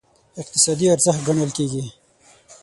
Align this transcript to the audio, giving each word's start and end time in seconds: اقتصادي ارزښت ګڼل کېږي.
اقتصادي 0.41 0.85
ارزښت 0.95 1.21
ګڼل 1.27 1.49
کېږي. 1.57 1.83